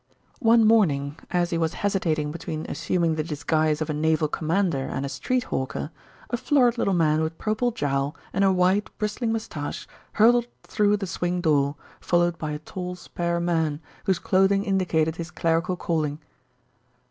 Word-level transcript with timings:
One 0.39 0.65
morning, 0.65 1.15
as 1.29 1.51
he 1.51 1.59
was 1.59 1.75
hesitating 1.75 2.31
between 2.31 2.65
assuming 2.67 3.13
the 3.13 3.23
disguise 3.23 3.83
of 3.83 3.89
a 3.91 3.93
naval 3.93 4.27
commander 4.27 4.87
and 4.87 5.05
a 5.05 5.09
street 5.09 5.43
hawker, 5.43 5.91
a 6.31 6.37
florid 6.37 6.79
little 6.79 6.95
man 6.95 7.21
with 7.21 7.37
purple 7.37 7.69
jowl 7.71 8.15
and 8.33 8.43
a 8.43 8.51
white, 8.51 8.89
bristling 8.97 9.31
moustache 9.31 9.87
hurtled 10.13 10.47
through 10.63 10.97
the 10.97 11.05
swing 11.05 11.39
door, 11.39 11.75
followed 11.99 12.39
by 12.39 12.49
a 12.49 12.57
tall, 12.57 12.95
spare 12.95 13.39
man, 13.39 13.79
whose 14.05 14.17
clothing 14.17 14.63
indicated 14.63 15.17
his 15.17 15.29
clerical 15.29 15.75
calling. 15.77 16.17